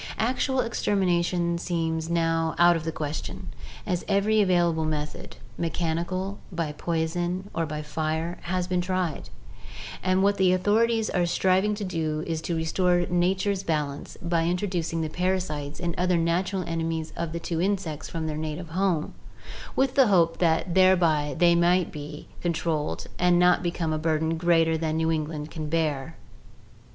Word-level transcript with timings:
Actual 0.17 0.61
extermina 0.63 1.23
tion 1.23 1.59
seems 1.59 2.09
now 2.09 2.55
out 2.57 2.75
of 2.75 2.85
the 2.85 2.91
question, 2.91 3.49
as 3.85 4.03
every 4.07 4.41
available 4.41 4.83
method, 4.83 5.35
mechanical, 5.59 6.39
by 6.51 6.71
poison, 6.71 7.51
or 7.53 7.67
by 7.67 7.83
fire, 7.83 8.39
has 8.45 8.65
been 8.65 8.81
tried, 8.81 9.29
and 10.01 10.23
what 10.23 10.37
the 10.37 10.53
authorities 10.53 11.11
are 11.11 11.27
striving 11.27 11.75
to 11.75 11.83
do 11.83 12.23
is 12.25 12.41
to 12.41 12.55
restore 12.55 13.05
nature's 13.11 13.61
balance 13.61 14.17
by 14.23 14.41
in 14.41 14.57
troducing 14.57 15.03
the 15.03 15.07
parasites 15.07 15.79
and 15.79 15.93
other 15.99 16.17
natural 16.17 16.63
enemies 16.63 17.13
of 17.15 17.31
the 17.31 17.39
two 17.39 17.61
insects 17.61 18.09
from 18.09 18.25
their 18.25 18.35
native 18.37 18.69
home, 18.69 19.13
with 19.75 19.93
the 19.93 20.07
hope 20.07 20.39
that 20.39 20.73
thereby 20.73 21.35
they 21.37 21.53
may 21.53 21.83
be 21.83 22.27
controlled 22.41 23.05
and 23.19 23.37
not 23.37 23.61
become 23.61 23.93
a 23.93 23.99
burden 23.99 24.35
greater 24.35 24.79
than 24.79 24.97
New 24.97 25.11
England 25.11 25.51
can 25.51 25.69
bear. 25.69 26.15